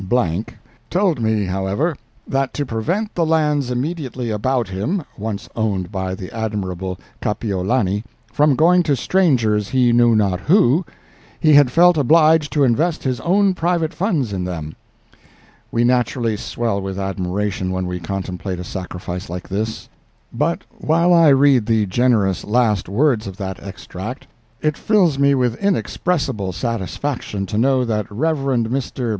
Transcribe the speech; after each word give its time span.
_____told 0.89 1.21
me, 1.21 1.45
however, 1.45 1.95
that 2.27 2.55
to 2.55 2.65
prevent 2.65 3.13
the 3.13 3.23
lands 3.23 3.69
immediately 3.69 4.31
about 4.31 4.67
him, 4.67 5.03
once 5.15 5.47
owned 5.55 5.91
by 5.91 6.15
the 6.15 6.35
admirable 6.35 6.97
Kapiolani, 7.21 8.03
from 8.33 8.55
going 8.55 8.81
to 8.81 8.95
strangers 8.95 9.69
he 9.69 9.93
knew 9.93 10.15
not 10.15 10.39
who, 10.39 10.83
he 11.39 11.53
had 11.53 11.69
felt 11.71 11.97
obliged 11.99 12.51
to 12.53 12.63
invest 12.63 13.03
his 13.03 13.19
own 13.19 13.53
private 13.53 13.93
funds 13.93 14.33
in 14.33 14.43
them." 14.43 14.75
We 15.71 15.83
naturally 15.83 16.35
swell 16.35 16.81
with 16.81 16.97
admiration 16.97 17.69
when 17.69 17.85
we 17.85 17.99
contemplate 17.99 18.59
a 18.59 18.63
sacrifice 18.63 19.29
like 19.29 19.49
this. 19.49 19.87
But 20.33 20.63
while 20.79 21.13
I 21.13 21.27
read 21.27 21.67
the 21.67 21.85
generous 21.85 22.43
last 22.43 22.89
words 22.89 23.27
of 23.27 23.37
that 23.37 23.61
extract, 23.61 24.25
it 24.63 24.75
fills 24.77 25.19
me 25.19 25.35
with 25.35 25.61
inexpressible 25.63 26.53
satisfaction 26.53 27.45
to 27.45 27.57
know 27.59 27.85
that 27.85 28.07
the 28.09 28.15
Rev. 28.15 28.37
Mr. 28.37 29.09